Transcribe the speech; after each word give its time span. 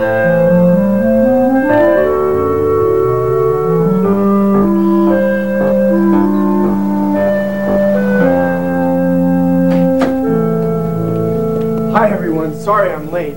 Hi, 0.00 0.06
everyone. 12.10 12.58
Sorry 12.58 12.90
I'm 12.90 13.10
late. 13.10 13.36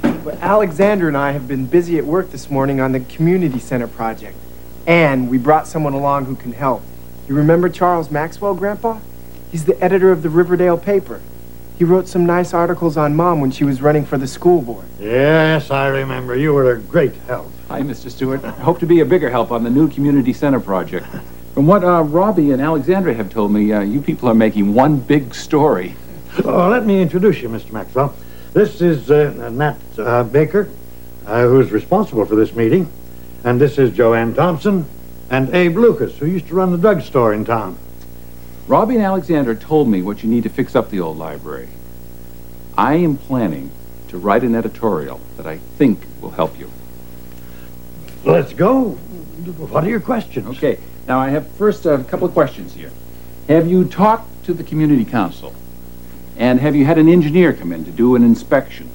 But 0.00 0.36
Alexandra 0.40 1.08
and 1.08 1.16
I 1.16 1.32
have 1.32 1.46
been 1.46 1.66
busy 1.66 1.98
at 1.98 2.06
work 2.06 2.30
this 2.30 2.48
morning 2.48 2.80
on 2.80 2.92
the 2.92 3.00
community 3.00 3.58
center 3.58 3.86
project. 3.86 4.38
And 4.86 5.28
we 5.28 5.36
brought 5.36 5.66
someone 5.66 5.92
along 5.92 6.24
who 6.24 6.36
can 6.36 6.54
help. 6.54 6.82
You 7.28 7.34
remember 7.34 7.68
Charles 7.68 8.10
Maxwell, 8.10 8.54
Grandpa? 8.54 9.00
He's 9.52 9.66
the 9.66 9.78
editor 9.84 10.10
of 10.10 10.22
the 10.22 10.30
Riverdale 10.30 10.78
paper. 10.78 11.20
He 11.78 11.84
wrote 11.84 12.08
some 12.08 12.26
nice 12.26 12.54
articles 12.54 12.96
on 12.96 13.14
Mom 13.14 13.40
when 13.40 13.52
she 13.52 13.62
was 13.62 13.80
running 13.80 14.04
for 14.04 14.18
the 14.18 14.26
school 14.26 14.62
board. 14.62 14.84
Yes, 14.98 15.70
I 15.70 15.86
remember. 15.86 16.34
You 16.34 16.52
were 16.52 16.72
a 16.72 16.78
great 16.80 17.14
help. 17.28 17.52
Hi, 17.68 17.82
Mr. 17.82 18.10
Stewart. 18.10 18.42
I 18.42 18.50
hope 18.50 18.80
to 18.80 18.86
be 18.86 18.98
a 18.98 19.04
bigger 19.04 19.30
help 19.30 19.52
on 19.52 19.62
the 19.62 19.70
new 19.70 19.88
community 19.88 20.32
center 20.32 20.58
project. 20.58 21.06
From 21.54 21.68
what 21.68 21.84
uh, 21.84 22.02
Robbie 22.02 22.50
and 22.50 22.60
Alexandra 22.60 23.14
have 23.14 23.30
told 23.30 23.52
me, 23.52 23.72
uh, 23.72 23.82
you 23.82 24.02
people 24.02 24.28
are 24.28 24.34
making 24.34 24.74
one 24.74 24.98
big 24.98 25.36
story. 25.36 25.94
Oh, 26.44 26.68
let 26.68 26.84
me 26.84 27.00
introduce 27.00 27.40
you, 27.42 27.48
Mr. 27.48 27.70
Maxwell. 27.70 28.12
This 28.52 28.80
is 28.80 29.08
uh, 29.08 29.48
Nat 29.52 29.76
uh, 29.98 30.24
Baker, 30.24 30.68
uh, 31.26 31.42
who's 31.42 31.70
responsible 31.70 32.24
for 32.24 32.34
this 32.34 32.54
meeting. 32.54 32.90
And 33.44 33.60
this 33.60 33.78
is 33.78 33.96
Joanne 33.96 34.34
Thompson 34.34 34.84
and 35.30 35.54
Abe 35.54 35.76
Lucas, 35.76 36.16
who 36.18 36.26
used 36.26 36.48
to 36.48 36.54
run 36.54 36.72
the 36.72 36.78
drugstore 36.78 37.32
in 37.34 37.44
town. 37.44 37.78
Robbie 38.68 38.96
and 38.96 39.04
Alexandra 39.04 39.56
told 39.56 39.88
me 39.88 40.02
what 40.02 40.22
you 40.22 40.28
need 40.28 40.42
to 40.42 40.50
fix 40.50 40.76
up 40.76 40.90
the 40.90 41.00
old 41.00 41.16
library. 41.16 41.70
I 42.76 42.96
am 42.96 43.16
planning 43.16 43.70
to 44.08 44.18
write 44.18 44.42
an 44.42 44.54
editorial 44.54 45.22
that 45.38 45.46
I 45.46 45.56
think 45.56 46.00
will 46.20 46.32
help 46.32 46.58
you. 46.58 46.70
Let's 48.24 48.52
go. 48.52 48.90
What 48.90 49.84
are 49.84 49.88
your 49.88 50.00
questions? 50.00 50.46
Okay, 50.58 50.78
now 51.06 51.18
I 51.18 51.30
have 51.30 51.50
first 51.52 51.86
a 51.86 52.04
couple 52.04 52.26
of 52.26 52.34
questions 52.34 52.74
here. 52.74 52.92
Have 53.48 53.66
you 53.66 53.86
talked 53.86 54.44
to 54.44 54.52
the 54.52 54.62
community 54.62 55.06
council? 55.06 55.54
And 56.36 56.60
have 56.60 56.76
you 56.76 56.84
had 56.84 56.98
an 56.98 57.08
engineer 57.08 57.54
come 57.54 57.72
in 57.72 57.86
to 57.86 57.90
do 57.90 58.16
an 58.16 58.22
inspection? 58.22 58.90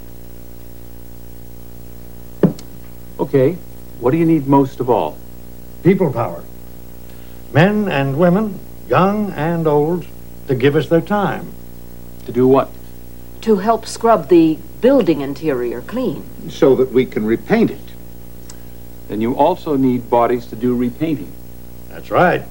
Okay, 3.20 3.54
what 4.00 4.12
do 4.12 4.18
you 4.18 4.26
need 4.26 4.46
most 4.46 4.80
of 4.80 4.88
all? 4.88 5.18
People 5.84 6.14
power. 6.14 6.44
Men 7.52 7.90
and 7.90 8.20
women, 8.20 8.60
young 8.88 9.32
and 9.32 9.68
old, 9.68 10.06
to 10.48 10.56
give 10.56 10.76
us 10.76 10.90
their 10.90 11.02
time. 11.02 11.54
To 12.26 12.32
do 12.32 12.48
what? 12.48 12.70
To 13.42 13.58
help 13.58 13.86
scrub 13.86 14.30
the 14.30 14.58
building 14.82 15.22
interior 15.22 15.82
clean. 15.82 16.50
so 16.50 16.76
that 16.76 16.92
we 16.92 17.06
can 17.06 17.26
repaint 17.26 17.72
it. 17.72 17.80
Then 19.08 19.22
you 19.22 19.36
also 19.36 19.78
need 19.78 20.10
bodies 20.10 20.46
to 20.48 20.56
do 20.56 20.76
repainting. 20.76 21.32
That's 21.90 22.12
right. 22.12 22.44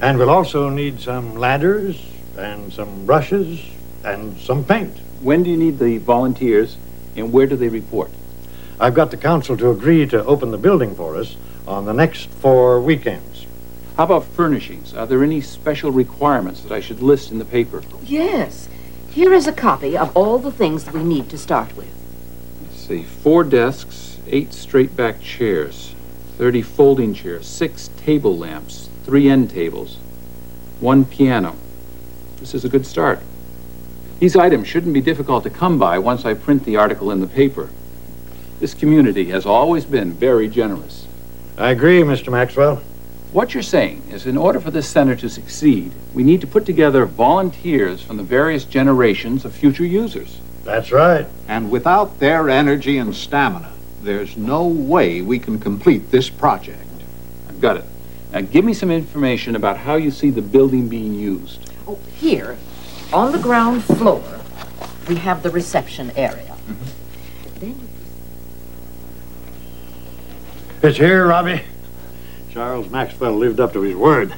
And 0.00 0.18
we'll 0.18 0.30
also 0.30 0.68
need 0.68 1.00
some 1.00 1.36
ladders 1.36 2.04
and 2.36 2.72
some 2.72 3.06
brushes 3.06 3.60
and 4.04 4.38
some 4.38 4.64
paint. 4.64 4.96
When 5.22 5.42
do 5.42 5.50
you 5.50 5.56
need 5.56 5.78
the 5.78 5.98
volunteers, 5.98 6.76
and 7.16 7.32
where 7.32 7.46
do 7.46 7.56
they 7.56 7.68
report? 7.68 8.10
I've 8.78 8.94
got 8.94 9.10
the 9.10 9.16
council 9.16 9.56
to 9.56 9.70
agree 9.70 10.06
to 10.06 10.24
open 10.24 10.50
the 10.50 10.58
building 10.58 10.94
for 10.94 11.16
us 11.16 11.36
on 11.66 11.86
the 11.86 11.94
next 11.94 12.28
four 12.28 12.80
weekends. 12.80 13.46
How 13.96 14.04
about 14.04 14.24
furnishings? 14.24 14.92
Are 14.92 15.06
there 15.06 15.24
any 15.24 15.40
special 15.40 15.90
requirements 15.90 16.60
that 16.60 16.70
I 16.70 16.80
should 16.80 17.00
list 17.00 17.30
in 17.30 17.38
the 17.38 17.46
paper? 17.46 17.82
Yes. 18.04 18.68
Here 19.08 19.32
is 19.32 19.46
a 19.46 19.52
copy 19.52 19.96
of 19.96 20.14
all 20.14 20.38
the 20.38 20.52
things 20.52 20.84
that 20.84 20.92
we 20.92 21.02
need 21.02 21.30
to 21.30 21.38
start 21.38 21.74
with. 21.74 21.88
Let's 22.62 22.76
see, 22.76 23.04
four 23.04 23.42
desks, 23.42 24.18
eight 24.26 24.52
straight-back 24.52 25.22
chairs, 25.22 25.94
30 26.36 26.60
folding 26.60 27.14
chairs, 27.14 27.46
six 27.46 27.88
table 27.96 28.36
lamps, 28.36 28.90
three 29.06 29.30
end 29.30 29.48
tables, 29.48 29.96
one 30.78 31.06
piano. 31.06 31.56
This 32.36 32.52
is 32.52 32.66
a 32.66 32.68
good 32.68 32.84
start. 32.84 33.20
These 34.18 34.36
items 34.36 34.68
shouldn't 34.68 34.92
be 34.92 35.00
difficult 35.00 35.42
to 35.44 35.50
come 35.50 35.78
by 35.78 35.98
once 35.98 36.26
I 36.26 36.34
print 36.34 36.66
the 36.66 36.76
article 36.76 37.10
in 37.10 37.22
the 37.22 37.26
paper. 37.26 37.70
This 38.60 38.74
community 38.74 39.26
has 39.30 39.46
always 39.46 39.86
been 39.86 40.12
very 40.12 40.48
generous. 40.48 41.08
I 41.56 41.70
agree, 41.70 42.02
Mr. 42.02 42.30
Maxwell. 42.30 42.82
What 43.36 43.52
you're 43.52 43.62
saying 43.62 44.02
is 44.10 44.24
in 44.24 44.38
order 44.38 44.58
for 44.60 44.70
this 44.70 44.88
center 44.88 45.14
to 45.16 45.28
succeed, 45.28 45.92
we 46.14 46.22
need 46.22 46.40
to 46.40 46.46
put 46.46 46.64
together 46.64 47.04
volunteers 47.04 48.00
from 48.00 48.16
the 48.16 48.22
various 48.22 48.64
generations 48.64 49.44
of 49.44 49.54
future 49.54 49.84
users. 49.84 50.40
That's 50.64 50.90
right. 50.90 51.26
And 51.46 51.70
without 51.70 52.18
their 52.18 52.48
energy 52.48 52.96
and 52.96 53.14
stamina, 53.14 53.74
there's 54.00 54.38
no 54.38 54.66
way 54.66 55.20
we 55.20 55.38
can 55.38 55.60
complete 55.60 56.10
this 56.10 56.30
project. 56.30 56.80
I've 57.46 57.60
got 57.60 57.76
it. 57.76 57.84
Now 58.32 58.40
give 58.40 58.64
me 58.64 58.72
some 58.72 58.90
information 58.90 59.54
about 59.54 59.76
how 59.76 59.96
you 59.96 60.10
see 60.10 60.30
the 60.30 60.40
building 60.40 60.88
being 60.88 61.12
used. 61.12 61.70
Oh, 61.86 61.98
here, 62.14 62.56
on 63.12 63.32
the 63.32 63.38
ground 63.38 63.84
floor, 63.84 64.40
we 65.10 65.16
have 65.16 65.42
the 65.42 65.50
reception 65.50 66.10
area. 66.16 66.56
Mm-hmm. 66.66 67.58
Then 67.60 67.88
It's 70.82 70.96
here, 70.96 71.26
Robbie. 71.26 71.60
Charles 72.56 72.88
Maxwell 72.88 73.36
lived 73.36 73.60
up 73.60 73.74
to 73.74 73.82
his 73.82 73.94
word. 73.94 74.32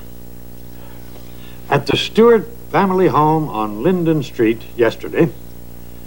At 1.71 1.87
the 1.87 1.97
Stewart 1.97 2.49
family 2.73 3.07
home 3.07 3.49
on 3.49 3.85
Linden 3.85 4.25
Street 4.25 4.61
yesterday, 4.77 5.29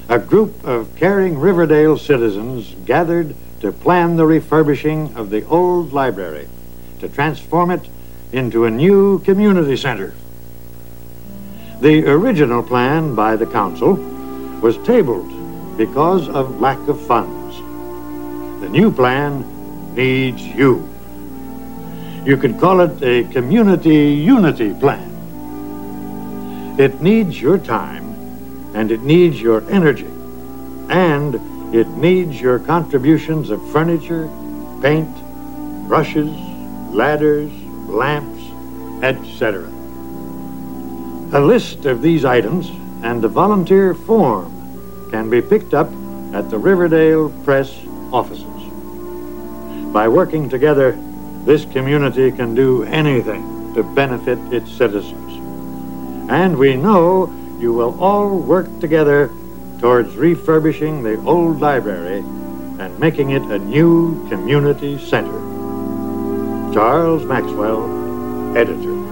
a 0.10 0.20
group 0.20 0.62
of 0.66 0.94
caring 0.98 1.40
Riverdale 1.40 1.98
citizens 1.98 2.76
gathered 2.84 3.34
to 3.62 3.72
plan 3.72 4.18
the 4.18 4.26
refurbishing 4.26 5.16
of 5.16 5.30
the 5.30 5.46
old 5.46 5.94
library 5.94 6.50
to 7.00 7.08
transform 7.08 7.72
it 7.72 7.88
into 8.34 8.66
a 8.66 8.70
new 8.70 9.20
community 9.20 9.78
center. 9.78 10.14
The 11.80 12.06
original 12.10 12.62
plan 12.62 13.16
by 13.16 13.38
the 13.38 13.46
council 13.48 13.94
was 14.60 14.78
tabled 14.80 15.78
because 15.78 16.28
of 16.28 16.60
lack 16.60 16.86
of 16.90 17.00
funds. 17.08 17.56
The 18.62 18.68
new 18.68 18.92
plan 18.92 19.96
needs 19.96 20.42
you. 20.42 20.91
You 22.24 22.38
could 22.38 22.60
call 22.60 22.82
it 22.82 23.02
a 23.02 23.24
community 23.32 24.14
unity 24.14 24.76
plan. 24.76 25.10
It 26.78 27.02
needs 27.02 27.42
your 27.42 27.58
time, 27.58 28.14
and 28.76 28.92
it 28.92 29.02
needs 29.02 29.42
your 29.42 29.68
energy, 29.72 30.12
and 30.90 31.36
it 31.74 31.88
needs 31.88 32.40
your 32.40 32.60
contributions 32.60 33.50
of 33.50 33.60
furniture, 33.72 34.30
paint, 34.84 35.10
brushes, 35.88 36.32
ladders, 36.94 37.52
lamps, 37.90 38.44
etc. 39.04 39.68
A 41.34 41.40
list 41.40 41.86
of 41.86 42.04
these 42.04 42.24
items 42.24 42.70
and 43.04 43.26
a 43.26 43.28
volunteer 43.28 43.96
form 43.96 45.10
can 45.10 45.28
be 45.28 45.42
picked 45.42 45.74
up 45.74 45.88
at 46.34 46.52
the 46.52 46.58
Riverdale 46.60 47.30
Press 47.44 47.76
offices. 48.14 48.46
By 49.92 50.08
working 50.08 50.48
together, 50.48 50.96
this 51.46 51.66
community 51.66 52.32
can 52.32 52.56
do 52.56 52.84
anything 52.84 53.74
to 53.74 53.84
benefit 53.84 54.38
its 54.54 54.72
citizens. 54.72 55.32
And 56.30 56.58
we 56.58 56.76
know 56.76 57.34
you 57.60 57.74
will 57.74 58.00
all 58.02 58.38
work 58.40 58.68
together 58.80 59.32
towards 59.80 60.16
refurbishing 60.16 61.04
the 61.04 61.18
old 61.26 61.60
library 61.60 62.20
and 62.20 63.00
making 63.00 63.32
it 63.32 63.42
a 63.44 63.60
new 63.60 64.28
community 64.30 64.98
center. 64.98 65.40
Charles 66.74 67.26
Maxwell, 67.26 68.58
editor. 68.58 69.11